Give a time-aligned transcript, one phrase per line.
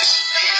[0.00, 0.59] Yes.